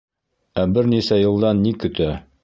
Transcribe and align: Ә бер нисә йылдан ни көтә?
Ә 0.61 0.63
бер 0.77 0.89
нисә 0.93 1.19
йылдан 1.25 1.61
ни 1.67 1.75
көтә? 1.85 2.09